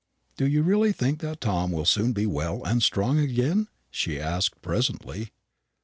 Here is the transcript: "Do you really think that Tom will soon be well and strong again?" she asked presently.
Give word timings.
"Do 0.35 0.47
you 0.47 0.63
really 0.63 0.91
think 0.93 1.19
that 1.19 1.41
Tom 1.41 1.71
will 1.71 1.85
soon 1.85 2.11
be 2.11 2.25
well 2.25 2.63
and 2.63 2.81
strong 2.81 3.19
again?" 3.19 3.67
she 3.91 4.19
asked 4.19 4.59
presently. 4.63 5.29